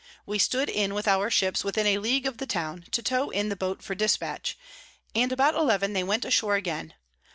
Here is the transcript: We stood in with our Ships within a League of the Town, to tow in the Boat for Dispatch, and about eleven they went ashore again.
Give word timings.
We 0.25 0.39
stood 0.39 0.67
in 0.67 0.95
with 0.95 1.07
our 1.07 1.29
Ships 1.29 1.63
within 1.63 1.85
a 1.85 1.99
League 1.99 2.25
of 2.25 2.39
the 2.39 2.47
Town, 2.47 2.85
to 2.89 3.03
tow 3.03 3.29
in 3.29 3.49
the 3.49 3.55
Boat 3.55 3.83
for 3.83 3.93
Dispatch, 3.93 4.57
and 5.13 5.31
about 5.31 5.53
eleven 5.53 5.93
they 5.93 6.01
went 6.03 6.25
ashore 6.25 6.55
again. 6.55 6.95